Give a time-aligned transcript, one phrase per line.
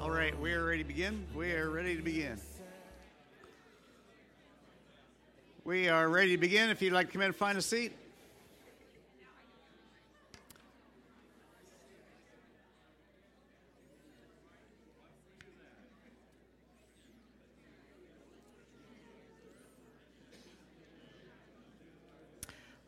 [0.00, 1.26] All right, we are ready to begin.
[1.34, 2.38] We are ready to begin.
[5.64, 6.70] We are ready to begin.
[6.70, 7.92] If you'd like to come in and find a seat.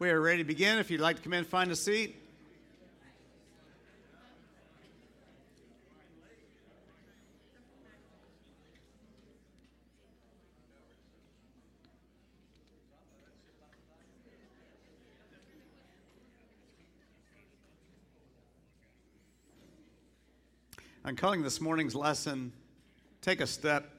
[0.01, 0.79] We are ready to begin.
[0.79, 2.15] If you'd like to come in and find a seat.
[21.05, 22.53] I'm calling this morning's lesson
[23.21, 23.91] Take a Step.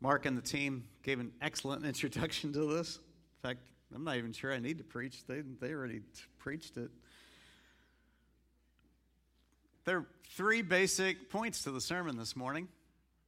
[0.00, 2.98] Mark and the team gave an excellent introduction to this.
[3.42, 3.60] In fact,
[3.92, 5.24] I'm not even sure I need to preach.
[5.26, 6.04] They, they already t-
[6.38, 6.90] preached it.
[9.84, 12.68] There are three basic points to the sermon this morning.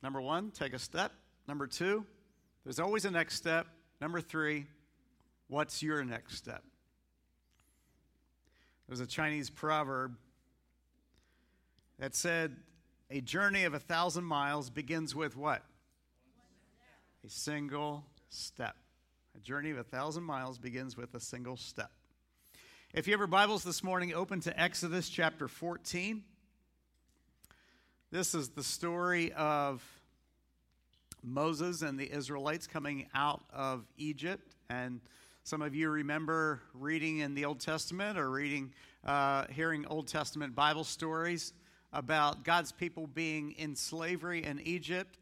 [0.05, 1.11] Number one, take a step.
[1.49, 2.07] Number two,
[2.63, 3.67] there's always a next step.
[4.01, 4.67] Number three,
[5.49, 6.63] what's your next step?
[8.87, 10.17] There's a Chinese proverb
[11.99, 12.55] that said,
[13.11, 15.63] A journey of a thousand miles begins with what?
[17.27, 18.77] A single step.
[19.37, 21.91] A journey of a thousand miles begins with a single step.
[22.93, 26.23] If you have your Bibles this morning, open to Exodus chapter 14.
[28.13, 29.83] This is the story of
[31.25, 34.55] Moses and the Israelites coming out of Egypt.
[34.71, 35.01] And
[35.43, 38.73] some of you remember reading in the Old Testament or reading,
[39.05, 41.53] uh, hearing Old Testament Bible stories
[41.93, 45.19] about God's people being in slavery in Egypt.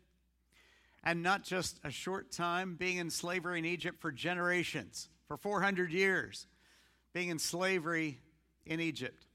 [1.04, 5.90] And not just a short time, being in slavery in Egypt for generations, for 400
[5.90, 6.46] years,
[7.12, 8.20] being in slavery
[8.64, 9.26] in Egypt.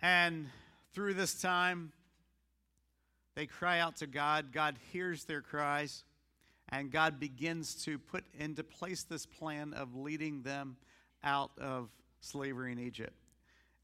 [0.00, 0.48] And
[0.94, 1.92] through this time,
[3.34, 4.50] they cry out to God.
[4.50, 6.04] God hears their cries,
[6.70, 10.76] and God begins to put into place this plan of leading them
[11.22, 11.90] out of
[12.20, 13.14] slavery in Egypt.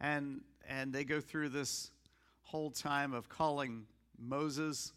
[0.00, 1.90] And, and they go through this
[2.42, 3.84] whole time of calling
[4.18, 4.92] Moses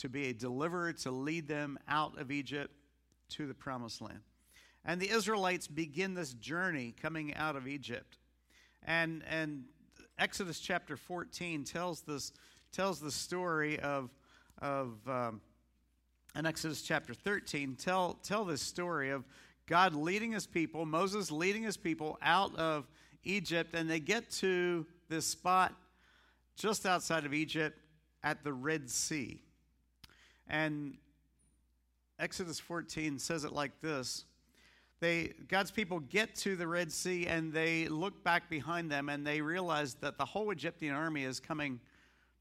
[0.00, 2.72] to be a deliverer to lead them out of Egypt
[3.30, 4.20] to the promised land.
[4.84, 8.18] And the Israelites begin this journey coming out of Egypt.
[8.82, 9.64] And, and
[10.18, 12.32] Exodus chapter 14 tells this
[12.72, 14.10] tells the story of
[14.62, 15.40] of um,
[16.34, 19.24] and Exodus chapter 13 tell tell this story of
[19.66, 22.86] God leading his people, Moses leading his people out of
[23.24, 25.74] Egypt, and they get to this spot
[26.56, 27.78] just outside of Egypt
[28.22, 29.42] at the Red Sea.
[30.50, 30.98] And
[32.18, 34.24] Exodus 14 says it like this
[35.00, 39.26] they God's people get to the Red Sea and they look back behind them and
[39.26, 41.80] they realize that the whole Egyptian army is coming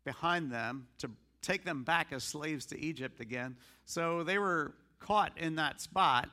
[0.03, 1.09] behind them to
[1.41, 3.55] take them back as slaves to Egypt again.
[3.85, 6.29] So they were caught in that spot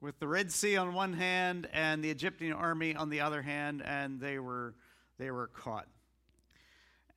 [0.00, 3.82] with the Red Sea on one hand and the Egyptian army on the other hand,
[3.84, 4.74] and they were
[5.18, 5.86] they were caught.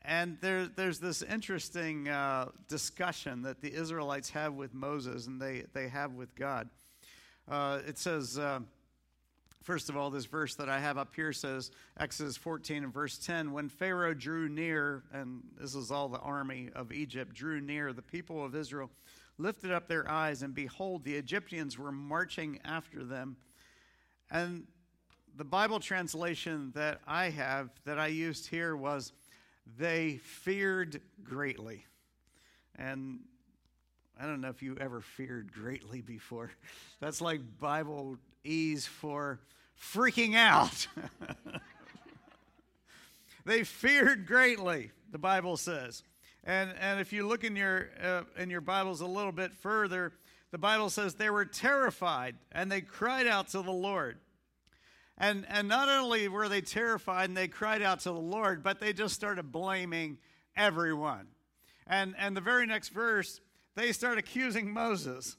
[0.03, 5.65] And there, there's this interesting uh, discussion that the Israelites have with Moses and they,
[5.73, 6.69] they have with God.
[7.49, 8.59] Uh, it says, uh,
[9.63, 13.17] first of all, this verse that I have up here says, Exodus 14 and verse
[13.17, 17.91] 10, when Pharaoh drew near, and this is all the army of Egypt, drew near,
[17.91, 18.89] the people of Israel
[19.37, 23.37] lifted up their eyes, and behold, the Egyptians were marching after them.
[24.29, 24.67] And
[25.35, 29.13] the Bible translation that I have, that I used here, was,
[29.77, 31.85] they feared greatly.
[32.75, 33.19] And
[34.19, 36.51] I don't know if you ever feared greatly before.
[36.99, 39.39] That's like Bible ease for
[39.81, 40.87] freaking out.
[43.45, 46.03] they feared greatly, the Bible says.
[46.43, 50.13] And, and if you look in your, uh, in your Bibles a little bit further,
[50.51, 54.17] the Bible says they were terrified and they cried out to the Lord.
[55.19, 58.79] And, and not only were they terrified and they cried out to the Lord, but
[58.79, 60.17] they just started blaming
[60.55, 61.27] everyone.
[61.85, 63.41] And, and the very next verse,
[63.75, 65.35] they start accusing Moses.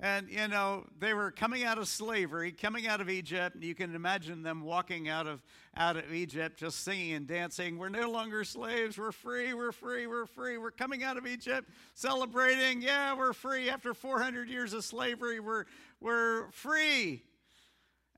[0.00, 3.56] And, you know, they were coming out of slavery, coming out of Egypt.
[3.60, 5.42] You can imagine them walking out of,
[5.76, 7.78] out of Egypt, just singing and dancing.
[7.78, 8.96] We're no longer slaves.
[8.96, 9.54] We're free.
[9.54, 10.06] We're free.
[10.06, 10.56] We're free.
[10.56, 12.80] We're coming out of Egypt, celebrating.
[12.80, 13.68] Yeah, we're free.
[13.68, 15.64] After 400 years of slavery, we're,
[16.00, 17.24] we're free.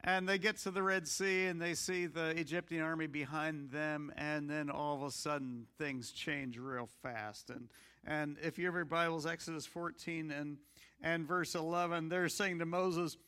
[0.02, 4.12] And they get to the Red Sea and they see the Egyptian army behind them,
[4.17, 7.50] and then all of a sudden things change real fast.
[7.50, 7.69] And
[8.06, 10.56] and if you your Bibles, Exodus 14 and
[11.02, 13.19] and verse 11, they're saying to Moses,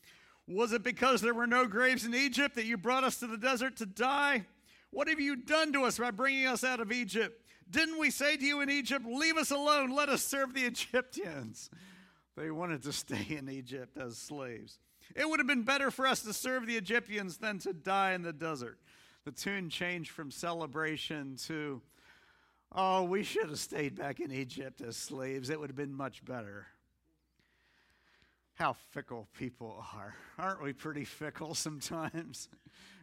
[0.46, 3.36] "Was it because there were no graves in Egypt that you brought us to the
[3.36, 4.46] desert to die?
[4.90, 7.42] What have you done to us by bringing us out of Egypt?
[7.70, 11.70] Didn't we say to you in Egypt, Leave us alone, let us serve the Egyptians?
[12.34, 14.78] They wanted to stay in Egypt as slaves.
[15.14, 18.22] It would have been better for us to serve the Egyptians than to die in
[18.22, 18.78] the desert.
[19.24, 21.80] The tune changed from celebration to,
[22.72, 25.50] oh, we should have stayed back in Egypt as slaves.
[25.50, 26.66] It would have been much better.
[28.54, 30.14] How fickle people are.
[30.38, 32.48] Aren't we pretty fickle sometimes?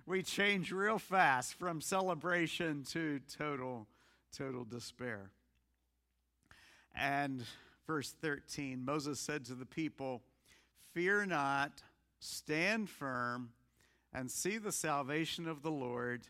[0.09, 3.87] we change real fast from celebration to total,
[4.35, 5.29] total despair.
[6.95, 7.43] And
[7.85, 10.23] verse 13 Moses said to the people,
[10.93, 11.83] Fear not
[12.19, 13.49] Stand firm
[14.13, 16.27] and see the salvation of the Lord,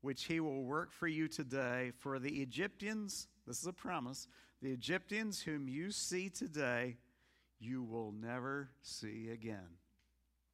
[0.00, 1.92] which he will work for you today.
[1.98, 4.26] For the Egyptians, this is a promise,
[4.60, 6.96] the Egyptians whom you see today,
[7.60, 9.78] you will never see again.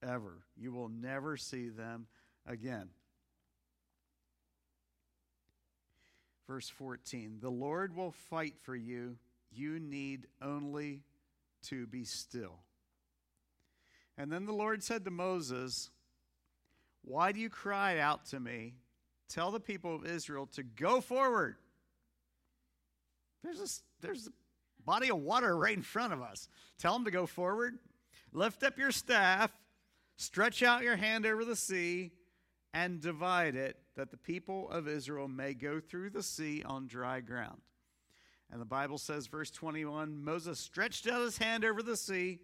[0.03, 0.43] Ever.
[0.57, 2.07] You will never see them
[2.47, 2.91] again.
[6.47, 9.17] Verse 14 The Lord will fight for you.
[9.51, 11.03] You need only
[11.65, 12.61] to be still.
[14.19, 15.91] And then the Lord said to Moses,
[17.03, 18.75] Why do you cry out to me?
[19.29, 21.57] Tell the people of Israel to go forward.
[23.45, 24.33] There's a, there's a
[24.85, 26.49] body of water right in front of us.
[26.79, 27.79] Tell them to go forward.
[28.33, 29.53] Lift up your staff,
[30.17, 32.11] stretch out your hand over the sea,
[32.75, 37.21] and divide it, that the people of Israel may go through the sea on dry
[37.21, 37.61] ground.
[38.51, 42.41] And the Bible says, verse 21 Moses stretched out his hand over the sea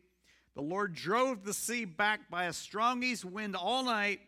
[0.55, 4.21] the Lord drove the sea back by a strong east wind all night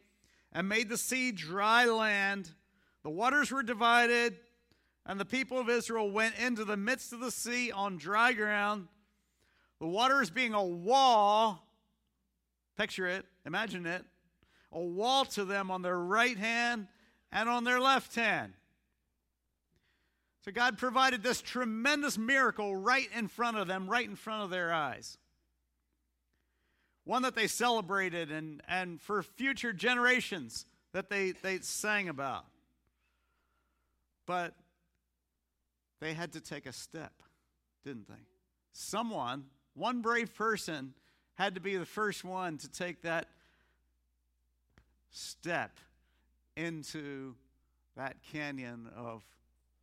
[0.53, 2.51] and made the sea dry land.
[3.05, 4.37] The waters were divided,
[5.05, 8.89] and the people of Israel went into the midst of the sea on dry ground.
[9.79, 11.65] The waters being a wall,
[12.77, 14.05] picture it, imagine it,
[14.73, 16.89] a wall to them on their right hand
[17.31, 18.55] and on their left hand.
[20.45, 24.51] So God provided this tremendous miracle right in front of them, right in front of
[24.51, 25.19] their eyes
[27.07, 32.45] one that they celebrated and, and for future generations that they, they sang about.
[34.27, 34.55] But
[36.01, 37.13] they had to take a step,
[37.85, 38.15] didn't they?
[38.73, 39.45] Someone,
[39.75, 40.95] one brave person,
[41.37, 43.29] had to be the first one to take that
[45.13, 45.79] step
[46.57, 47.37] into
[47.97, 49.23] that canyon of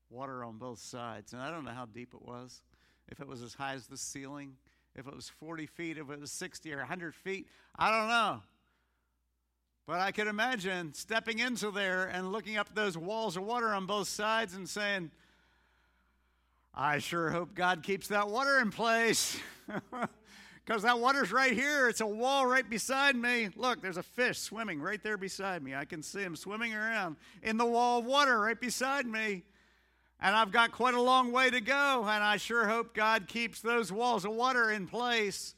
[0.09, 1.31] water on both sides.
[1.31, 2.61] And I don't know how deep it was,
[3.07, 4.57] if it was as high as the ceiling
[4.95, 7.47] if it was 40 feet, if it was 60 or 100 feet.
[7.75, 8.41] I don't know.
[9.85, 13.85] But I could imagine stepping into there and looking up those walls of water on
[13.85, 15.11] both sides and saying,
[16.73, 19.37] I sure hope God keeps that water in place.
[20.65, 21.89] Because that water's right here.
[21.89, 23.49] It's a wall right beside me.
[23.55, 25.75] Look, there's a fish swimming right there beside me.
[25.75, 29.43] I can see him swimming around in the wall of water right beside me.
[30.23, 33.59] And I've got quite a long way to go, and I sure hope God keeps
[33.59, 35.53] those walls of water in place.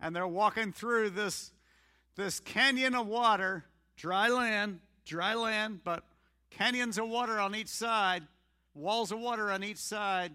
[0.00, 1.52] And they're walking through this,
[2.16, 3.64] this canyon of water,
[3.96, 6.02] dry land, dry land, but
[6.50, 8.24] canyons of water on each side,
[8.74, 10.34] walls of water on each side.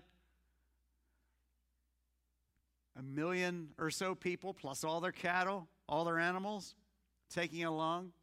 [2.97, 6.73] A million or so people, plus all their cattle, all their animals,
[7.29, 8.13] taking along.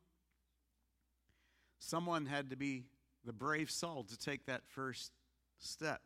[1.81, 2.85] Someone had to be
[3.27, 5.13] the brave soul to take that first
[5.59, 6.01] step.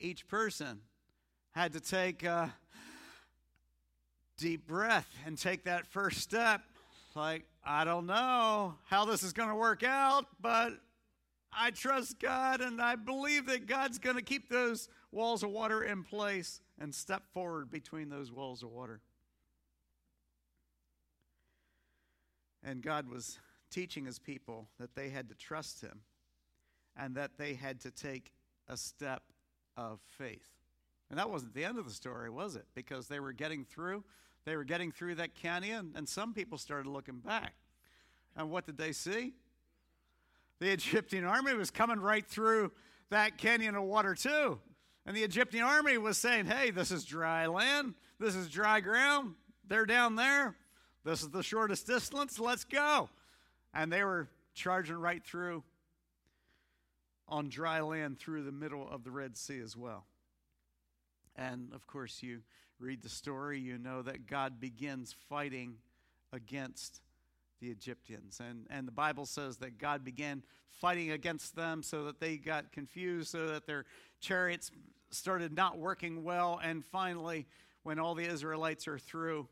[0.00, 0.80] Each person
[1.52, 2.54] had to take a
[4.36, 6.62] deep breath and take that first step.
[7.14, 10.74] Like, I don't know how this is going to work out, but
[11.52, 15.82] I trust God and I believe that God's going to keep those walls of water
[15.82, 19.00] in place and step forward between those walls of water.
[22.62, 23.38] And God was
[23.70, 26.02] teaching his people that they had to trust him
[26.98, 28.32] and that they had to take
[28.68, 29.22] a step
[29.76, 30.48] of faith.
[31.08, 32.66] And that wasn't the end of the story, was it?
[32.74, 34.04] Because they were getting through.
[34.44, 37.54] They were getting through that canyon, and some people started looking back.
[38.36, 39.32] And what did they see?
[40.60, 42.72] The Egyptian army was coming right through
[43.10, 44.58] that canyon of water, too.
[45.06, 47.94] And the Egyptian army was saying, hey, this is dry land.
[48.18, 49.34] This is dry ground.
[49.66, 50.56] They're down there.
[51.04, 52.38] This is the shortest distance.
[52.38, 53.08] Let's go.
[53.72, 55.62] And they were charging right through
[57.28, 60.06] on dry land through the middle of the Red Sea as well.
[61.36, 62.40] And of course, you
[62.80, 65.76] read the story, you know that God begins fighting
[66.32, 67.00] against
[67.60, 68.40] the Egyptians.
[68.46, 70.42] And, and the Bible says that God began
[70.80, 73.84] fighting against them so that they got confused, so that their
[74.20, 74.70] chariots
[75.10, 76.60] started not working well.
[76.62, 77.46] And finally,
[77.82, 79.48] when all the Israelites are through,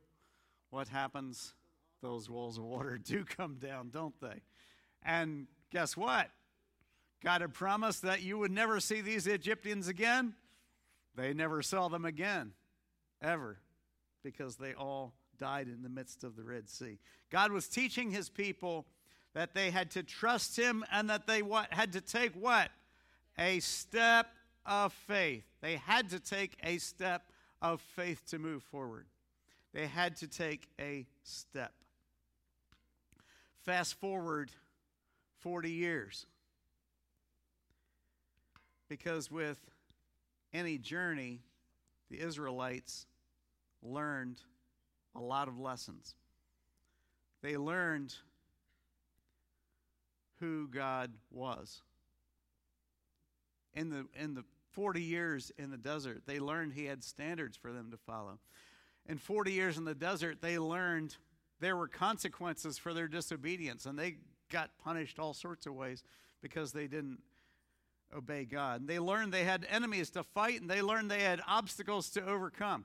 [0.71, 1.55] what happens?
[2.03, 4.43] Those walls of water do come down, don't they?
[5.05, 6.31] And guess what?
[7.23, 10.35] God had promised that you would never see these Egyptians again.
[11.15, 12.53] They never saw them again,
[13.23, 13.59] ever,
[14.23, 16.99] because they all died in the midst of the Red Sea.
[17.31, 18.87] God was teaching his people
[19.35, 22.71] that they had to trust him and that they what, had to take what?
[23.39, 24.29] A step
[24.65, 25.45] of faith.
[25.61, 27.23] They had to take a step
[27.61, 29.07] of faith to move forward.
[29.75, 31.73] They had to take a step.
[33.63, 34.51] Fast forward
[35.41, 36.27] 40 years.
[38.89, 39.59] Because with
[40.53, 41.41] any journey,
[42.11, 43.07] the Israelites
[43.83, 44.41] learned
[45.15, 46.15] a lot of lessons.
[47.43, 48.15] They learned
[50.41, 51.83] who God was.
[53.75, 57.73] In the, in the 40 years in the desert, they learned He had standards for
[57.73, 58.39] them to follow.
[59.09, 61.17] In 40 years in the desert, they learned
[61.61, 64.17] there were consequences for their disobedience, and they
[64.51, 66.03] got punished all sorts of ways
[66.43, 67.21] because they didn't
[68.15, 68.81] obey God.
[68.81, 72.25] And they learned they had enemies to fight, and they learned they had obstacles to
[72.25, 72.85] overcome.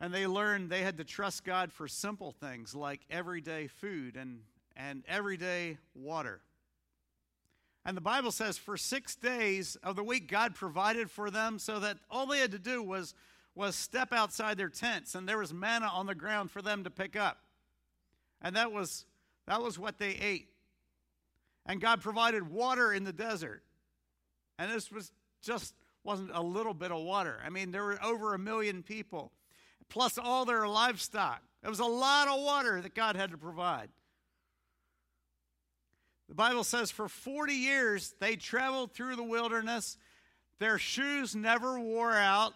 [0.00, 4.40] And they learned they had to trust God for simple things like everyday food and,
[4.76, 6.40] and everyday water.
[7.86, 11.78] And the Bible says for six days of the week, God provided for them so
[11.80, 13.14] that all they had to do was,
[13.54, 16.90] was step outside their tents, and there was manna on the ground for them to
[16.90, 17.38] pick up.
[18.40, 19.04] And that was,
[19.46, 20.48] that was what they ate.
[21.66, 23.62] And God provided water in the desert.
[24.58, 27.38] And this was just wasn't a little bit of water.
[27.44, 29.32] I mean, there were over a million people
[29.88, 31.42] plus all their livestock.
[31.62, 33.88] It was a lot of water that God had to provide.
[36.28, 39.96] The Bible says for 40 years they traveled through the wilderness.
[40.58, 42.54] Their shoes never wore out.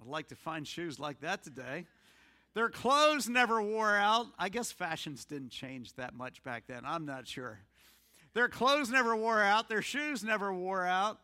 [0.00, 1.86] I'd like to find shoes like that today.
[2.54, 4.26] Their clothes never wore out.
[4.38, 6.82] I guess fashions didn't change that much back then.
[6.84, 7.60] I'm not sure.
[8.34, 9.68] Their clothes never wore out.
[9.68, 11.18] Their shoes never wore out.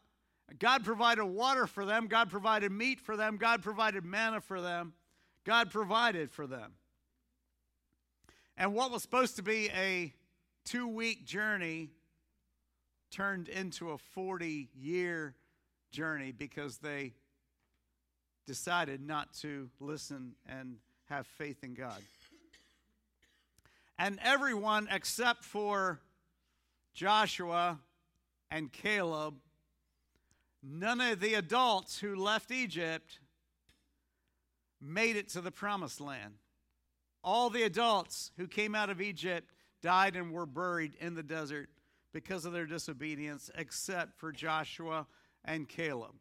[0.59, 2.07] God provided water for them.
[2.07, 3.37] God provided meat for them.
[3.37, 4.93] God provided manna for them.
[5.45, 6.73] God provided for them.
[8.57, 10.15] And what was supposed to be a
[10.65, 11.91] two week journey
[13.11, 15.35] turned into a 40 year
[15.91, 17.15] journey because they
[18.47, 20.77] decided not to listen and
[21.09, 22.01] have faith in God.
[23.99, 26.01] And everyone except for
[26.97, 27.79] Joshua
[28.51, 29.35] and Caleb,
[30.63, 33.21] none of the adults who left Egypt
[34.81, 36.35] made it to the promised land.
[37.23, 41.69] All the adults who came out of Egypt died and were buried in the desert
[42.15, 45.07] because of their disobedience, except for Joshua
[45.45, 46.15] and Caleb.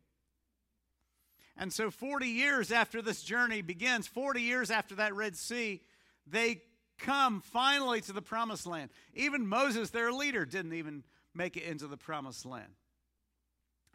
[1.55, 5.81] And so, 40 years after this journey begins, 40 years after that Red Sea,
[6.27, 6.63] they
[6.97, 8.89] come finally to the promised land.
[9.13, 12.73] Even Moses, their leader, didn't even make it into the promised land.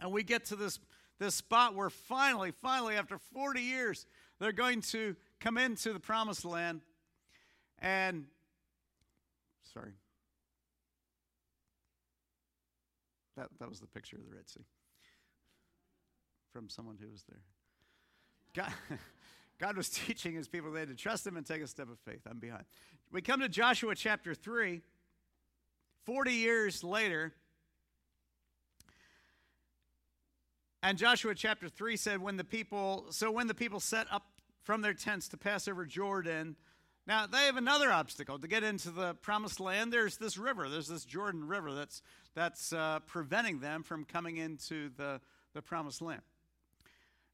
[0.00, 0.78] And we get to this,
[1.18, 4.06] this spot where finally, finally, after 40 years,
[4.38, 6.82] they're going to come into the promised land
[7.78, 8.26] and,
[9.72, 9.92] sorry.
[13.36, 14.64] That, that was the picture of the Red Sea
[16.52, 17.40] from someone who was there.
[18.54, 18.72] God,
[19.60, 21.98] God was teaching his people they had to trust him and take a step of
[22.00, 22.22] faith.
[22.28, 22.64] I'm behind.
[23.12, 24.80] We come to Joshua chapter 3.
[26.06, 27.34] 40 years later,
[30.82, 34.24] and Joshua chapter 3 said, when the people, so when the people set up
[34.62, 36.56] from their tents to pass over Jordan,
[37.06, 39.92] now they have another obstacle to get into the promised land.
[39.92, 42.00] There's this river, there's this Jordan River that's,
[42.34, 45.20] that's uh, preventing them from coming into the,
[45.52, 46.22] the promised land.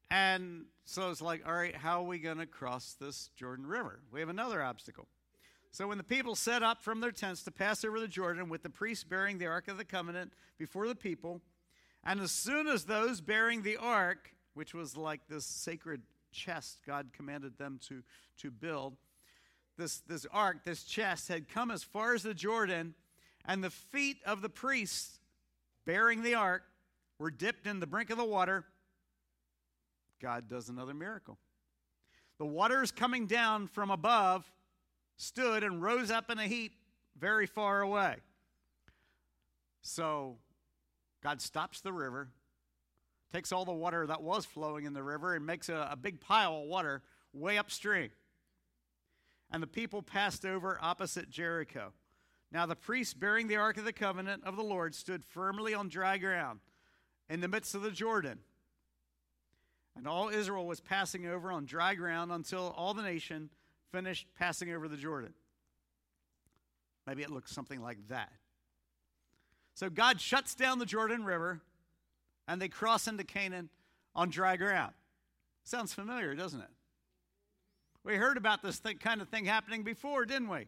[0.09, 3.99] And so it's like, all right, how are we going to cross this Jordan River?
[4.11, 5.07] We have another obstacle.
[5.71, 8.63] So when the people set up from their tents to pass over the Jordan with
[8.63, 11.41] the priests bearing the Ark of the Covenant before the people,
[12.03, 17.09] and as soon as those bearing the ark, which was like this sacred chest God
[17.13, 18.01] commanded them to,
[18.39, 18.95] to build,
[19.77, 22.95] this, this ark, this chest, had come as far as the Jordan,
[23.45, 25.19] and the feet of the priests
[25.85, 26.63] bearing the ark
[27.19, 28.65] were dipped in the brink of the water.
[30.21, 31.37] God does another miracle.
[32.37, 34.51] The waters coming down from above
[35.15, 36.73] stood and rose up in a heap
[37.19, 38.17] very far away.
[39.81, 40.37] So
[41.23, 42.29] God stops the river,
[43.31, 46.19] takes all the water that was flowing in the river and makes a, a big
[46.19, 47.01] pile of water
[47.33, 48.09] way upstream.
[49.51, 51.93] And the people passed over opposite Jericho.
[52.51, 55.89] Now the priests bearing the ark of the covenant of the Lord stood firmly on
[55.89, 56.59] dry ground
[57.29, 58.39] in the midst of the Jordan.
[59.97, 63.49] And all Israel was passing over on dry ground until all the nation
[63.91, 65.33] finished passing over the Jordan.
[67.07, 68.31] Maybe it looks something like that.
[69.73, 71.61] So God shuts down the Jordan River
[72.47, 73.69] and they cross into Canaan
[74.15, 74.93] on dry ground.
[75.63, 76.69] Sounds familiar, doesn't it?
[78.03, 80.67] We heard about this th- kind of thing happening before, didn't we?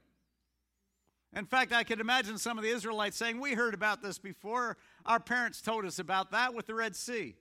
[1.35, 4.77] In fact, I could imagine some of the Israelites saying, We heard about this before.
[5.05, 7.35] Our parents told us about that with the Red Sea.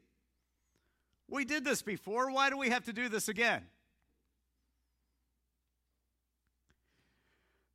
[1.28, 2.30] We did this before.
[2.30, 3.62] Why do we have to do this again?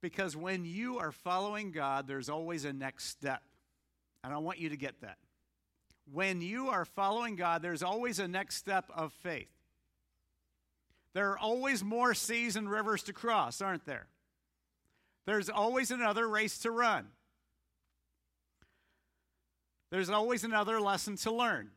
[0.01, 3.41] Because when you are following God, there's always a next step.
[4.23, 5.17] And I want you to get that.
[6.11, 9.47] When you are following God, there's always a next step of faith.
[11.13, 14.07] There are always more seas and rivers to cross, aren't there?
[15.25, 17.07] There's always another race to run.
[19.89, 21.69] There's always another lesson to learn.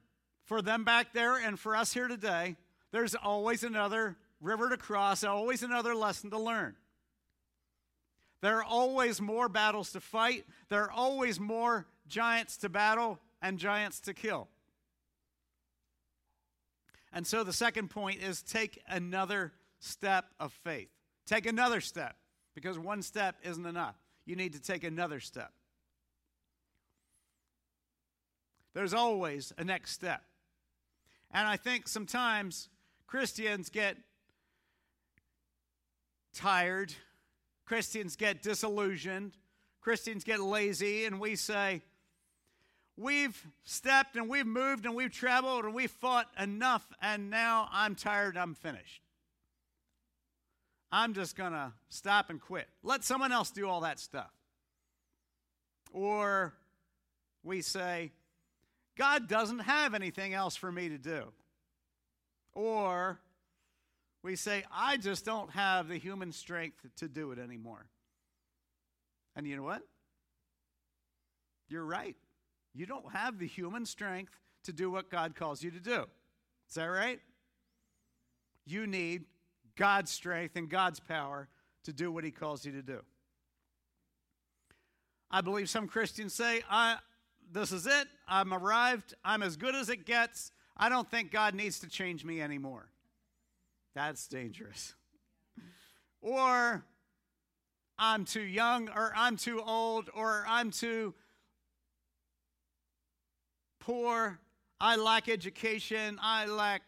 [0.46, 2.56] For them back there and for us here today,
[2.92, 6.76] there's always another river to cross, always another lesson to learn.
[8.42, 10.44] There are always more battles to fight.
[10.68, 14.48] There are always more giants to battle and giants to kill.
[17.12, 20.90] And so the second point is take another step of faith.
[21.26, 22.16] Take another step
[22.54, 23.96] because one step isn't enough.
[24.26, 25.52] You need to take another step.
[28.74, 30.22] There's always a next step.
[31.30, 32.68] And I think sometimes
[33.06, 33.96] Christians get
[36.34, 36.92] tired,
[37.64, 39.32] Christians get disillusioned,
[39.80, 41.82] Christians get lazy, and we say,
[42.98, 47.94] We've stepped and we've moved and we've traveled and we've fought enough, and now I'm
[47.94, 49.02] tired, I'm finished.
[50.90, 52.68] I'm just going to stop and quit.
[52.82, 54.30] Let someone else do all that stuff.
[55.92, 56.54] Or
[57.42, 58.12] we say,
[58.96, 61.32] God doesn't have anything else for me to do.
[62.54, 63.20] Or
[64.22, 67.86] we say, I just don't have the human strength to do it anymore.
[69.36, 69.82] And you know what?
[71.68, 72.16] You're right.
[72.74, 74.32] You don't have the human strength
[74.64, 76.06] to do what God calls you to do.
[76.68, 77.20] Is that right?
[78.64, 79.24] You need
[79.76, 81.48] God's strength and God's power
[81.84, 83.00] to do what He calls you to do.
[85.30, 86.96] I believe some Christians say, I,
[87.52, 88.08] this is it.
[88.28, 89.14] I'm arrived.
[89.24, 90.52] I'm as good as it gets.
[90.76, 92.88] I don't think God needs to change me anymore.
[93.94, 94.94] That's dangerous.
[96.20, 96.84] Or
[97.98, 101.14] I'm too young, or I'm too old, or I'm too
[103.80, 104.38] poor.
[104.80, 106.18] I lack education.
[106.20, 106.82] I lack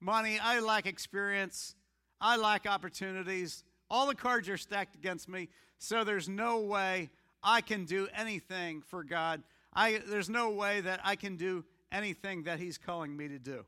[0.00, 0.38] money.
[0.42, 1.74] I lack experience.
[2.20, 3.64] I lack opportunities.
[3.88, 7.10] All the cards are stacked against me, so there's no way
[7.42, 9.42] I can do anything for God
[9.72, 13.64] I, there's no way that I can do anything that He's calling me to do.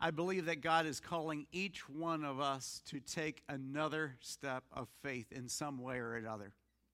[0.00, 4.88] I believe that God is calling each one of us to take another step of
[5.02, 6.52] faith in some way or another.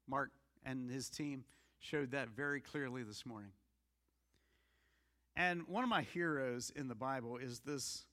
[0.09, 0.31] Mark
[0.65, 1.45] and his team
[1.81, 3.53] showed that very clearly this morning.
[5.37, 8.07] And one of my heroes in the Bible is this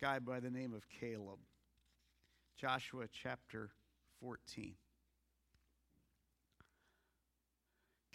[0.00, 1.38] guy by the name of Caleb.
[2.56, 3.70] Joshua chapter
[4.20, 4.74] 14.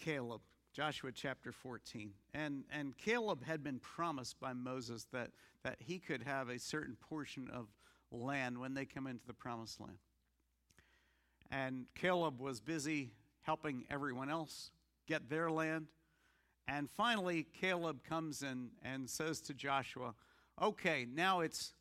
[0.02, 0.42] Caleb,
[0.74, 2.12] Joshua chapter 14.
[2.34, 5.30] And, and Caleb had been promised by Moses that,
[5.64, 7.68] that he could have a certain portion of
[8.12, 9.98] land when they come into the promised land.
[11.52, 13.12] And Caleb was busy
[13.42, 14.72] helping everyone else
[15.08, 15.88] get their land.
[16.68, 20.16] And finally, Caleb comes in and says to Joshua,
[20.62, 21.74] Okay, now it's,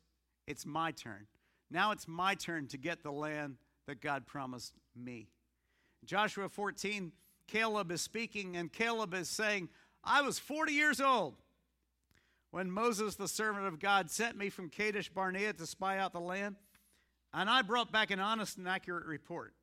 [0.47, 1.27] it's my turn.
[1.69, 3.55] Now it's my turn to get the land
[3.87, 5.29] that God promised me.
[6.05, 7.11] Joshua 14
[7.51, 9.67] Caleb is speaking, and Caleb is saying,
[10.05, 11.35] I was 40 years old
[12.51, 16.21] when Moses, the servant of God, sent me from Kadesh Barnea to spy out the
[16.21, 16.55] land,
[17.33, 19.53] and I brought back an honest and accurate report.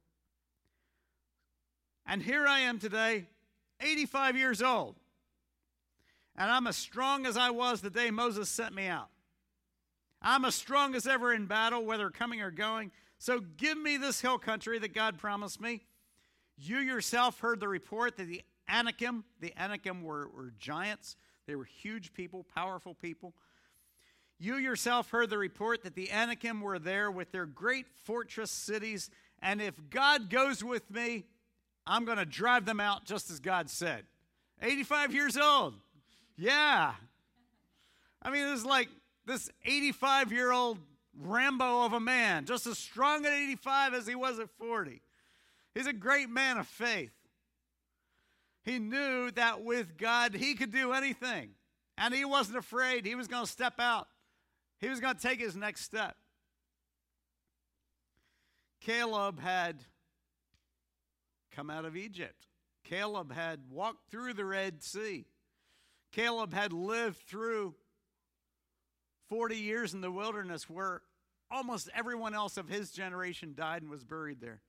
[2.07, 3.27] And here I am today,
[3.81, 4.97] 85 years old,
[6.37, 9.09] and I'm as strong as I was the day Moses sent me out.
[10.21, 12.91] I'm as strong as ever in battle, whether coming or going.
[13.19, 15.88] So give me this hill country that God promised me.
[16.61, 21.17] You yourself heard the report that the Anakim, the Anakim were, were giants.
[21.47, 23.33] They were huge people, powerful people.
[24.41, 29.09] You yourself heard the report that the Anakim were there with their great fortress cities.
[29.41, 31.25] And if God goes with me,
[31.87, 34.05] I'm going to drive them out just as God said.
[34.61, 35.75] 85 years old.
[36.37, 36.93] Yeah.
[38.21, 38.89] I mean, it's like
[39.27, 40.79] this 85 year old
[41.17, 45.01] Rambo of a man, just as strong at 85 as he was at 40.
[45.79, 47.13] He's a great man of faith.
[48.65, 51.51] He knew that with God, he could do anything.
[51.97, 53.07] And he wasn't afraid.
[53.07, 54.09] He was going to step out,
[54.81, 56.17] he was going to take his next step.
[58.81, 59.85] Caleb had
[61.53, 62.49] come out of Egypt.
[62.83, 65.27] Caleb had walked through the Red Sea.
[66.11, 67.77] Caleb had lived through
[69.29, 71.03] 40 years in the wilderness where
[71.53, 74.61] almost everyone else of his generation died and was buried there.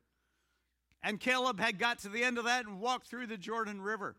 [1.02, 4.16] And Caleb had got to the end of that and walked through the Jordan River.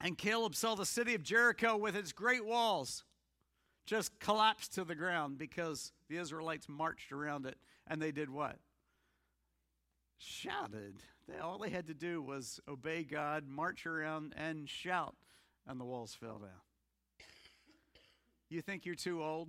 [0.00, 3.04] And Caleb saw the city of Jericho with its great walls
[3.84, 8.58] just collapse to the ground because the Israelites marched around it and they did what?
[10.18, 11.02] Shouted.
[11.26, 15.16] They, all they had to do was obey God, march around, and shout,
[15.66, 16.50] and the walls fell down.
[18.48, 19.48] You think you're too old?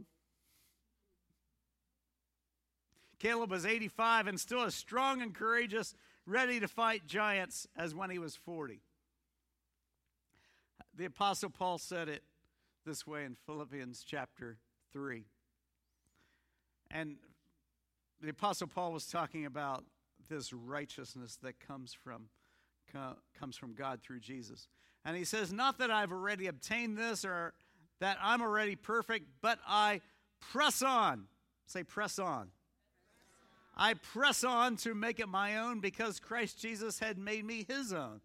[3.20, 5.94] Caleb was 85 and still as strong and courageous,
[6.26, 8.82] ready to fight giants as when he was 40.
[10.98, 12.24] The Apostle Paul said it
[12.86, 14.58] this way in Philippians chapter
[14.92, 15.26] 3.
[16.92, 17.18] And
[18.22, 19.84] the Apostle Paul was talking about
[20.30, 22.30] this righteousness that comes from,
[23.40, 24.68] comes from God through Jesus.
[25.06, 27.54] And he says, Not that I've already obtained this or
[28.00, 30.02] that I'm already perfect, but I
[30.52, 31.26] press on.
[31.66, 32.50] Say, press on.
[33.76, 37.94] I press on to make it my own because Christ Jesus had made me his
[37.94, 38.22] own.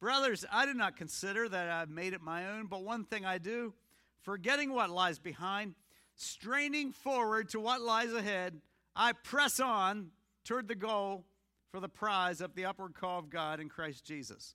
[0.00, 3.38] Brothers, I do not consider that I've made it my own, but one thing I
[3.38, 3.74] do,
[4.22, 5.74] forgetting what lies behind,
[6.14, 8.60] straining forward to what lies ahead,
[8.94, 10.10] I press on
[10.44, 11.24] toward the goal
[11.70, 14.54] for the prize of the upward call of God in Christ Jesus.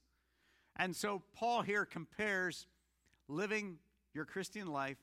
[0.75, 2.65] And so Paul here compares
[3.27, 3.77] living
[4.13, 4.97] your Christian life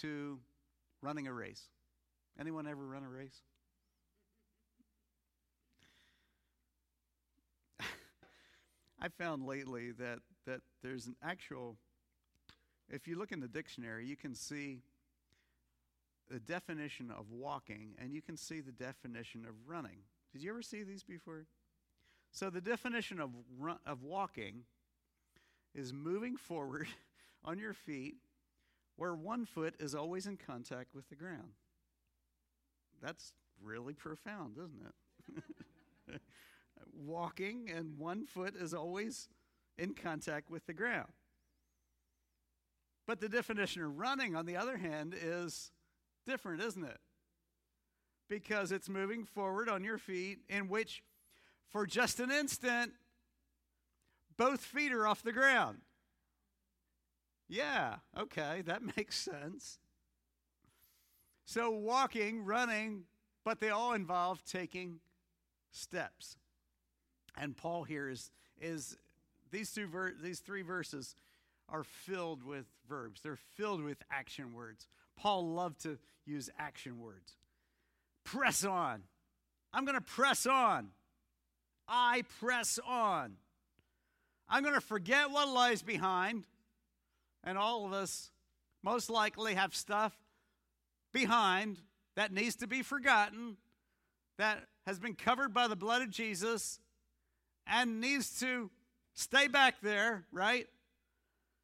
[0.00, 0.38] to
[1.00, 1.62] running a race.
[2.38, 3.42] Anyone ever run a race?
[9.00, 11.76] I found lately that, that there's an actual,
[12.88, 14.78] if you look in the dictionary, you can see
[16.30, 19.98] the definition of walking and you can see the definition of running.
[20.32, 21.46] Did you ever see these before?
[22.32, 24.64] So, the definition of, run, of walking
[25.74, 26.88] is moving forward
[27.44, 28.16] on your feet
[28.96, 31.52] where one foot is always in contact with the ground.
[33.02, 33.32] That's
[33.62, 36.20] really profound, isn't it?
[36.92, 39.28] walking, and one foot is always
[39.78, 41.12] in contact with the ground.
[43.06, 45.70] But the definition of running, on the other hand, is
[46.26, 46.98] different, isn't it?
[48.28, 51.02] Because it's moving forward on your feet, in which,
[51.70, 52.92] for just an instant,
[54.36, 55.78] both feet are off the ground.
[57.48, 59.78] Yeah, okay, that makes sense.
[61.44, 63.04] So, walking, running,
[63.44, 64.98] but they all involve taking
[65.70, 66.36] steps.
[67.36, 68.96] And Paul here is, is
[69.50, 71.14] these, two ver- these three verses
[71.68, 74.86] are filled with verbs, they're filled with action words.
[75.16, 77.32] Paul loved to use action words.
[78.24, 79.02] Press on.
[79.72, 80.88] I'm going to press on.
[81.88, 83.36] I press on.
[84.48, 86.44] I'm going to forget what lies behind.
[87.42, 88.30] And all of us
[88.82, 90.12] most likely have stuff
[91.12, 91.80] behind
[92.14, 93.56] that needs to be forgotten,
[94.38, 96.80] that has been covered by the blood of Jesus,
[97.66, 98.70] and needs to
[99.14, 100.66] stay back there, right?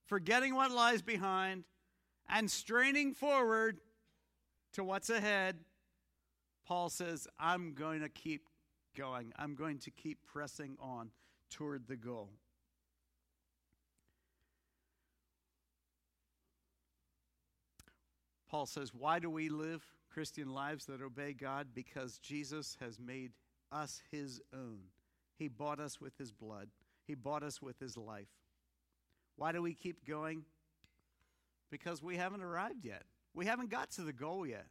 [0.06, 1.64] Forgetting what lies behind
[2.28, 3.78] and straining forward
[4.72, 5.58] to what's ahead.
[6.66, 8.48] Paul says, I'm going to keep
[8.96, 9.32] going.
[9.36, 11.10] I'm going to keep pressing on
[11.50, 12.30] toward the goal.
[18.48, 21.68] Paul says, Why do we live Christian lives that obey God?
[21.74, 23.32] Because Jesus has made
[23.72, 24.80] us his own.
[25.42, 26.68] He bought us with his blood,
[27.04, 28.28] he bought us with his life.
[29.34, 30.44] Why do we keep going?
[31.68, 33.02] Because we haven't arrived yet.
[33.34, 34.66] We haven't got to the goal yet.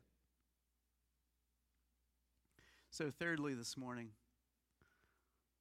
[2.90, 4.12] So, thirdly, this morning,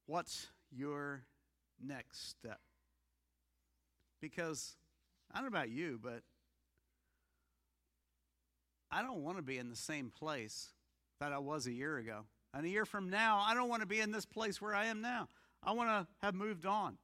[0.07, 1.25] what's your
[1.85, 2.61] next step?
[4.20, 4.77] Because
[5.33, 6.23] I don't know about you, but
[8.92, 10.68] I don't want to be in the same place
[11.18, 12.27] that I was a year ago.
[12.53, 14.87] And a year from now, I don't want to be in this place where I
[14.87, 15.29] am now.
[15.63, 16.99] I want to have moved on.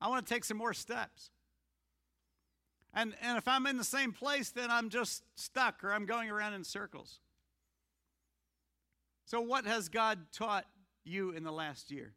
[0.00, 1.30] I want to take some more steps.
[2.94, 6.30] And, and if I'm in the same place, then I'm just stuck or I'm going
[6.30, 7.18] around in circles.
[9.26, 10.64] So, what has God taught
[11.04, 12.14] you in the last year?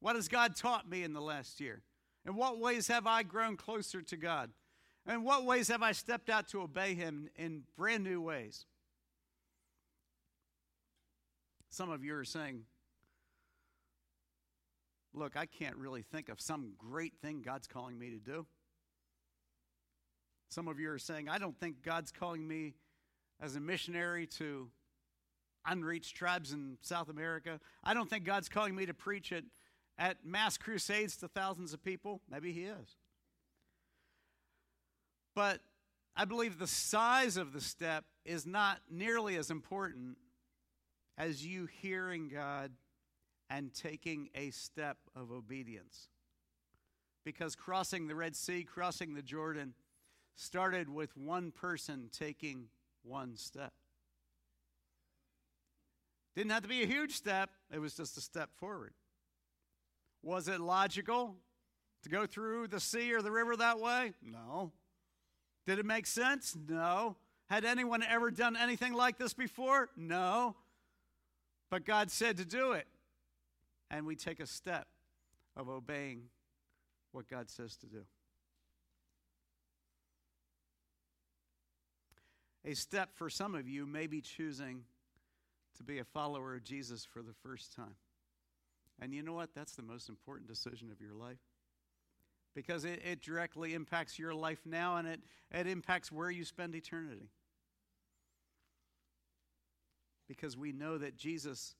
[0.00, 1.82] What has God taught me in the last year?
[2.26, 4.50] In what ways have I grown closer to God?
[5.08, 8.66] In what ways have I stepped out to obey Him in brand new ways?
[11.72, 12.64] Some of you are saying,
[15.14, 18.46] Look, I can't really think of some great thing God's calling me to do.
[20.50, 22.74] Some of you are saying, I don't think God's calling me
[23.40, 24.68] as a missionary to
[25.66, 27.58] unreached tribes in South America.
[27.82, 29.44] I don't think God's calling me to preach at,
[29.98, 32.20] at mass crusades to thousands of people.
[32.30, 32.96] Maybe He is.
[35.34, 35.60] But
[36.16, 40.16] I believe the size of the step is not nearly as important
[41.16, 42.72] as you hearing God
[43.50, 46.08] and taking a step of obedience.
[47.24, 49.74] Because crossing the Red Sea, crossing the Jordan,
[50.34, 52.68] started with one person taking
[53.02, 53.72] one step.
[56.34, 58.94] Didn't have to be a huge step, it was just a step forward.
[60.22, 61.36] Was it logical
[62.04, 64.12] to go through the sea or the river that way?
[64.22, 64.72] No.
[65.66, 66.56] Did it make sense?
[66.68, 67.16] No.
[67.48, 69.90] Had anyone ever done anything like this before?
[69.96, 70.56] No.
[71.72, 72.86] But God said to do it.
[73.90, 74.86] And we take a step
[75.56, 76.24] of obeying
[77.12, 78.02] what God says to do.
[82.66, 84.82] A step for some of you may be choosing
[85.78, 87.96] to be a follower of Jesus for the first time.
[89.00, 89.54] And you know what?
[89.54, 91.40] That's the most important decision of your life
[92.54, 96.74] because it, it directly impacts your life now and it, it impacts where you spend
[96.74, 97.30] eternity.
[100.32, 101.74] Because we know that Jesus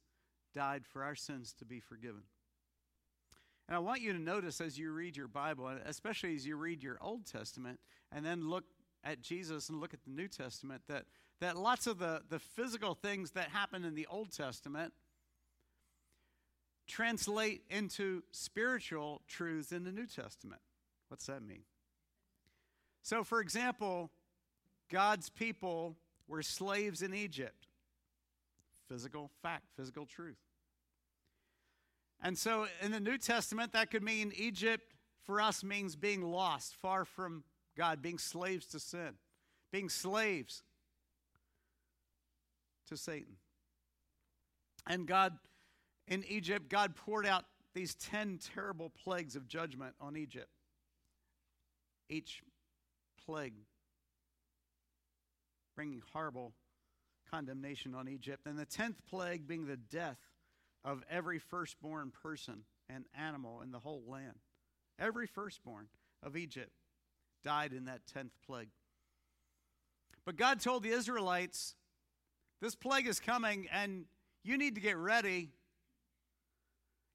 [0.54, 2.20] died for our sins to be forgiven.
[3.66, 6.82] And I want you to notice as you read your Bible, especially as you read
[6.82, 7.80] your Old Testament,
[8.14, 8.64] and then look
[9.02, 11.04] at Jesus and look at the New Testament, that,
[11.40, 14.92] that lots of the, the physical things that happen in the Old Testament
[16.86, 20.60] translate into spiritual truths in the New Testament.
[21.08, 21.62] What's that mean?
[23.02, 24.10] So, for example,
[24.90, 25.96] God's people
[26.28, 27.68] were slaves in Egypt.
[28.92, 30.36] Physical fact, physical truth.
[32.22, 34.84] And so in the New Testament, that could mean Egypt
[35.24, 39.14] for us means being lost, far from God, being slaves to sin,
[39.72, 40.62] being slaves
[42.88, 43.36] to Satan.
[44.86, 45.38] And God
[46.06, 50.50] in Egypt, God poured out these 10 terrible plagues of judgment on Egypt.
[52.10, 52.42] Each
[53.24, 53.54] plague
[55.74, 56.52] bringing horrible
[57.32, 58.46] condemnation on Egypt.
[58.46, 60.18] And the 10th plague being the death
[60.84, 64.38] of every firstborn person and animal in the whole land.
[64.98, 65.86] Every firstborn
[66.22, 66.72] of Egypt
[67.44, 68.68] died in that 10th plague.
[70.24, 71.74] But God told the Israelites,
[72.60, 74.04] This plague is coming, and
[74.44, 75.50] you need to get ready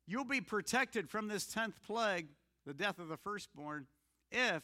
[0.07, 2.27] You'll be protected from this 10th plague,
[2.65, 3.87] the death of the firstborn,
[4.31, 4.63] if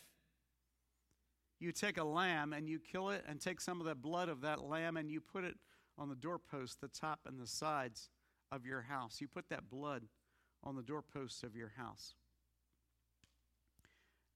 [1.64, 4.42] you take a lamb and you kill it and take some of the blood of
[4.42, 5.56] that lamb and you put it
[5.98, 8.10] on the doorpost, the top and the sides
[8.52, 9.22] of your house.
[9.22, 10.04] You put that blood
[10.64, 12.16] on the doorposts of your house.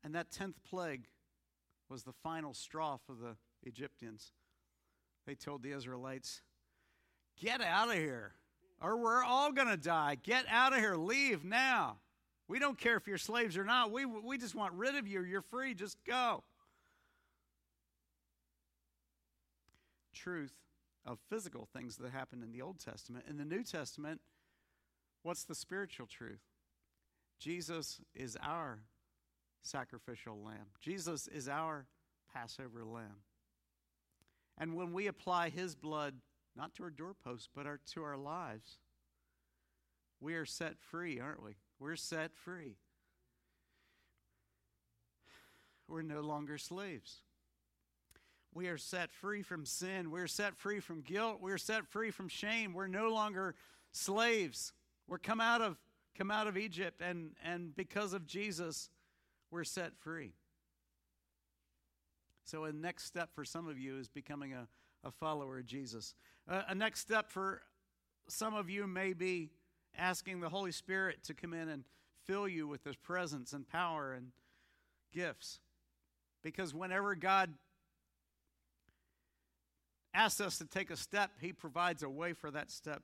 [0.04, 1.08] And that 10th plague
[1.90, 4.32] was the final straw for the Egyptians.
[5.26, 6.42] They told the Israelites,
[7.40, 8.34] Get out of here
[8.82, 10.18] or we're all going to die.
[10.22, 10.96] Get out of here.
[10.96, 11.98] Leave now.
[12.48, 13.92] We don't care if you're slaves or not.
[13.92, 15.24] We, we just want rid of you.
[15.24, 15.74] You're free.
[15.74, 16.44] Just go.
[20.18, 20.54] Truth
[21.06, 23.26] of physical things that happened in the Old Testament.
[23.30, 24.22] In the New Testament,
[25.24, 26.42] what's the spiritual truth?
[27.40, 28.80] Jesus is our
[29.62, 31.86] sacrificial lamb, Jesus is our
[32.34, 33.22] Passover lamb.
[34.58, 36.16] And when we apply his blood
[36.58, 38.80] not to our doorposts, but our, to our lives.
[40.20, 41.52] We are set free, aren't we?
[41.80, 42.78] We're set free.
[45.88, 47.22] We're no longer slaves.
[48.54, 50.10] We are set free from sin.
[50.10, 51.38] We're set free from guilt.
[51.42, 52.74] We're set free from shame.
[52.74, 53.56] We're no longer
[53.92, 54.74] slaves.
[55.08, 55.78] We're come out of
[56.18, 58.90] come out of Egypt and and because of Jesus,
[59.52, 60.34] we're set free.
[62.44, 64.68] So a next step for some of you is becoming a
[65.04, 66.16] a follower of Jesus.
[66.50, 67.62] Uh, a next step for
[68.28, 69.50] some of you may be
[69.98, 71.84] asking the Holy Spirit to come in and
[72.26, 74.32] fill you with His presence and power and
[75.14, 75.60] gifts.
[76.44, 77.54] Because whenever God
[80.18, 83.04] asks us to take a step, He provides a way for that step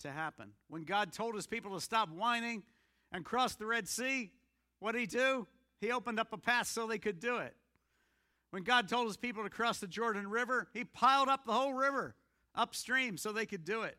[0.00, 0.52] to happen.
[0.68, 2.62] When God told His people to stop whining
[3.12, 4.30] and cross the Red Sea,
[4.78, 5.46] what did He do?
[5.80, 7.54] He opened up a path so they could do it.
[8.54, 11.74] When God told his people to cross the Jordan River, he piled up the whole
[11.74, 12.14] river
[12.54, 13.98] upstream so they could do it.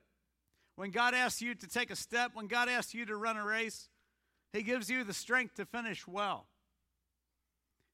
[0.78, 3.44] When God asks you to take a step, when God asks you to run a
[3.44, 3.90] race,
[4.54, 6.48] he gives you the strength to finish well.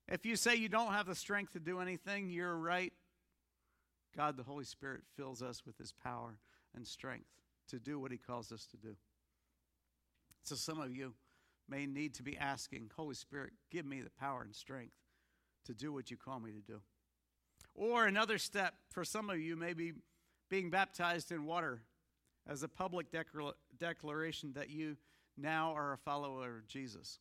[0.07, 2.93] If you say you don't have the strength to do anything, you're right.
[4.15, 6.37] God, the Holy Spirit, fills us with his power
[6.75, 7.29] and strength
[7.69, 8.95] to do what he calls us to do.
[10.43, 11.13] So some of you
[11.69, 14.95] may need to be asking, Holy Spirit, give me the power and strength
[15.65, 16.81] to do what you call me to do.
[17.73, 19.93] Or another step for some of you may be
[20.49, 21.83] being baptized in water
[22.47, 23.07] as a public
[23.79, 24.97] declaration that you
[25.37, 27.19] now are a follower of Jesus.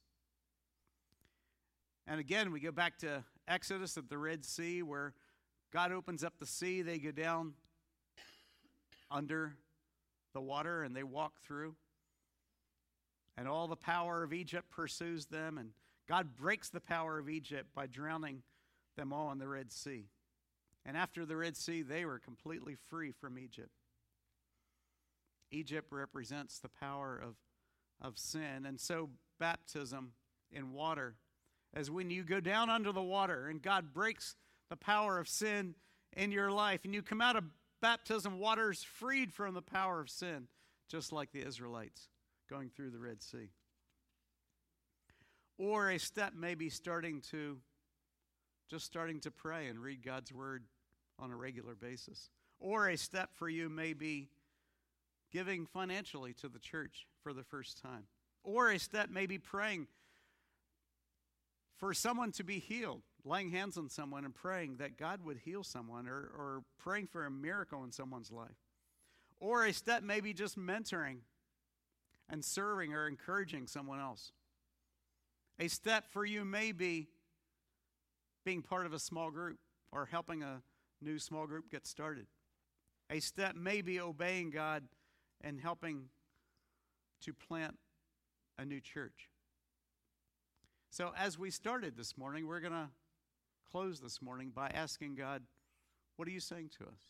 [2.07, 5.15] And again, we go back to Exodus at the Red Sea where
[5.73, 7.55] God opens up the sea, they go down
[9.11, 9.55] under
[10.33, 11.75] the water and they walk through.
[13.37, 15.71] And all the power of Egypt pursues them, and
[16.09, 18.43] God breaks the power of Egypt by drowning
[18.97, 20.07] them all in the Red Sea.
[20.85, 23.71] And after the Red Sea, they were completely free from Egypt.
[25.51, 27.37] Egypt represents the power of,
[28.01, 28.67] of sin.
[28.67, 30.13] And so, baptism
[30.53, 31.15] in water,
[31.73, 34.37] as when you go down under the water and God breaks
[34.71, 35.75] the power of sin
[36.17, 37.45] in your life, and you come out of
[37.83, 40.47] baptism waters freed from the power of sin,
[40.89, 42.09] just like the Israelites
[42.49, 43.51] going through the Red Sea.
[45.59, 47.59] Or a step maybe starting to
[48.71, 50.63] just starting to pray and read God's word
[51.19, 52.31] on a regular basis.
[52.61, 54.29] Or a step for you may be
[55.33, 58.05] giving financially to the church for the first time.
[58.45, 59.89] Or a step may be praying
[61.79, 65.63] for someone to be healed, laying hands on someone and praying that God would heal
[65.63, 68.57] someone, or, or praying for a miracle in someone's life.
[69.39, 71.19] Or a step maybe just mentoring
[72.29, 74.33] and serving or encouraging someone else.
[75.59, 77.09] A step for you may be
[78.45, 79.59] being part of a small group
[79.93, 80.63] or helping a
[81.03, 82.27] new small group get started.
[83.11, 84.85] A step may be obeying God
[85.41, 86.05] and helping
[87.23, 87.77] to plant
[88.59, 89.31] a new church.
[90.91, 92.89] So, as we started this morning, we're going to
[93.71, 95.43] close this morning by asking God,
[96.17, 97.01] What are you saying to us?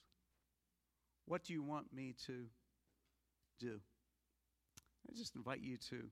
[1.26, 2.46] What do you want me to
[3.58, 3.80] do?
[5.08, 6.04] I just invite you to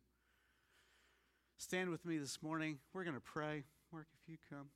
[1.59, 2.79] stand with me this morning.
[2.93, 3.65] We're going to pray.
[3.93, 4.69] Mark, if you come.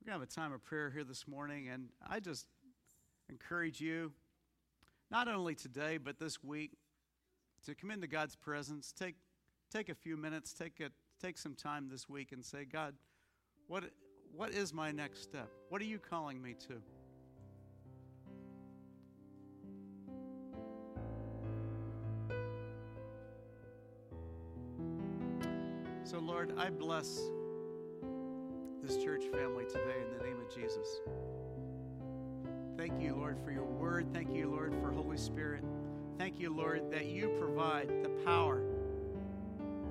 [0.00, 2.46] We're going to have a time of prayer here this morning, and I just
[3.28, 4.12] encourage you,
[5.10, 6.72] not only today, but this week,
[7.66, 8.92] to come into God's presence.
[8.98, 9.16] Take,
[9.70, 12.94] take a few minutes, take, a, take some time this week, and say, God,
[13.66, 13.84] what,
[14.34, 15.50] what is my next step?
[15.68, 16.80] What are you calling me to?
[26.04, 27.20] So, Lord, I bless
[28.82, 31.00] this church family today in the name of Jesus.
[32.78, 34.06] Thank you, Lord, for your word.
[34.14, 35.62] Thank you, Lord, for Holy Spirit.
[36.16, 38.62] Thank you, Lord, that you provide the power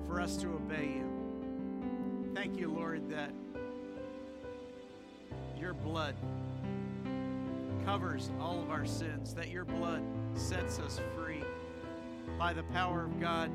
[0.06, 2.32] for us to obey you.
[2.34, 3.30] Thank you, Lord, that
[5.58, 6.14] your blood
[7.84, 10.02] covers all of our sins, that your blood
[10.34, 11.42] sets us free
[12.38, 13.50] by the power of God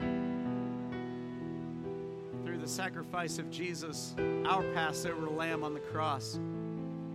[2.44, 6.42] Through the sacrifice of Jesus, our Passover lamb on the cross,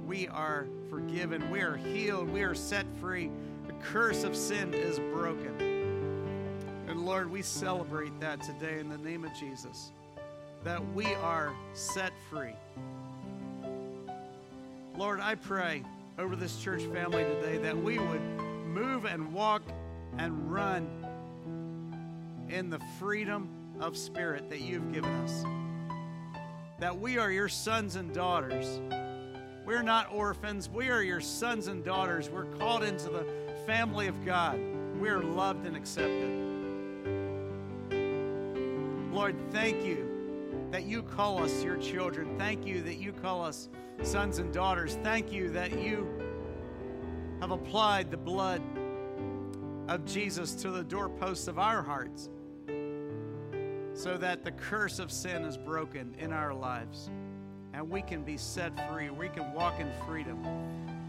[0.06, 3.30] we are forgiven, we are healed, we are set free.
[3.66, 5.54] The curse of sin is broken.
[6.88, 9.92] And Lord, we celebrate that today in the name of Jesus,
[10.64, 12.54] that we are set free.
[14.98, 15.84] Lord, I pray
[16.18, 18.20] over this church family today that we would
[18.66, 19.62] move and walk
[20.18, 20.88] and run
[22.48, 25.44] in the freedom of spirit that you've given us.
[26.80, 28.80] That we are your sons and daughters.
[29.64, 30.68] We're not orphans.
[30.68, 32.28] We are your sons and daughters.
[32.28, 33.24] We're called into the
[33.66, 34.58] family of God.
[34.98, 36.28] We are loved and accepted.
[39.12, 40.07] Lord, thank you
[40.70, 42.38] that you call us your children.
[42.38, 43.68] Thank you that you call us
[44.02, 44.98] sons and daughters.
[45.02, 46.06] Thank you that you
[47.40, 48.62] have applied the blood
[49.88, 52.28] of Jesus to the doorposts of our hearts
[53.94, 57.10] so that the curse of sin is broken in our lives
[57.72, 59.10] and we can be set free.
[59.10, 60.44] We can walk in freedom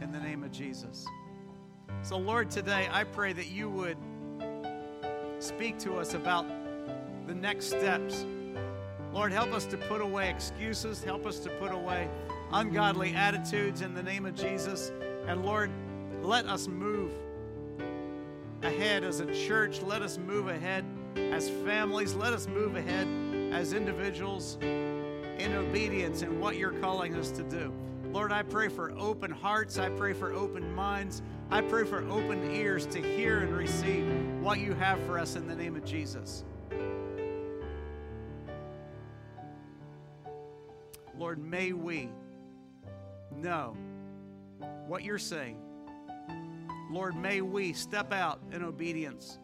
[0.01, 1.05] in the name of Jesus.
[2.01, 3.97] So, Lord, today I pray that you would
[5.39, 6.45] speak to us about
[7.27, 8.25] the next steps.
[9.13, 12.09] Lord, help us to put away excuses, help us to put away
[12.51, 14.91] ungodly attitudes in the name of Jesus.
[15.27, 15.71] And Lord,
[16.21, 17.11] let us move
[18.61, 19.81] ahead as a church.
[19.81, 20.85] Let us move ahead
[21.15, 22.13] as families.
[22.13, 23.07] Let us move ahead
[23.53, 27.73] as individuals in obedience in what you're calling us to do.
[28.11, 29.77] Lord, I pray for open hearts.
[29.77, 31.21] I pray for open minds.
[31.51, 34.05] I pray for open ears to hear and receive
[34.41, 35.85] what you have for us in the name of
[41.19, 42.09] Lord, may we
[43.35, 43.75] know
[44.87, 45.57] what you're saying.
[46.89, 49.37] Lord, may we step out in obedience.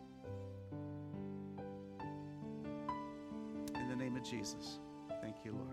[3.76, 4.80] In the name of Jesus.
[5.21, 5.67] Thank you, Lord.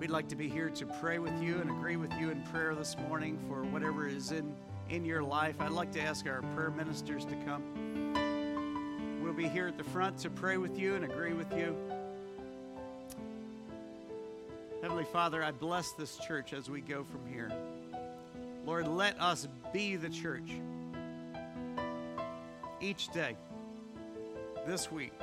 [0.00, 2.74] We'd like to be here to pray with you and agree with you in prayer
[2.74, 4.56] this morning for whatever is in,
[4.88, 5.56] in your life.
[5.60, 9.20] I'd like to ask our prayer ministers to come.
[9.22, 11.76] We'll be here at the front to pray with you and agree with you.
[15.00, 17.50] Heavenly Father, I bless this church as we go from here.
[18.66, 20.50] Lord, let us be the church
[22.82, 23.34] each day,
[24.66, 25.14] this week.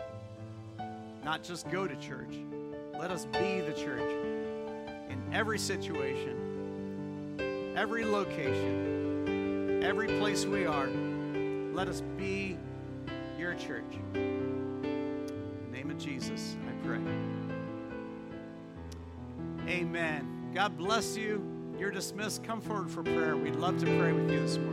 [1.23, 2.39] Not just go to church,
[2.99, 4.11] let us be the church
[5.11, 7.36] in every situation,
[7.78, 10.89] every location, every place we are.
[11.71, 12.57] Let us be
[13.38, 13.84] your church.
[14.15, 16.97] In the name of Jesus, I pray.
[19.78, 20.49] Amen.
[20.55, 21.43] God bless you.
[21.78, 22.43] You're dismissed.
[22.43, 23.38] Come forward for prayer.
[23.38, 24.65] We'd love to pray with you this morning.